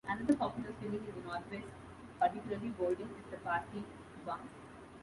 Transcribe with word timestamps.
Another 0.09 0.35
popular 0.35 0.73
filling 0.81 0.95
in 1.05 1.13
the 1.13 1.21
Northwest, 1.29 1.67
particularly 2.19 2.69
Bolton, 2.69 3.07
is 3.23 3.29
the 3.29 3.37
pasty 3.37 3.83
barm. 4.25 4.49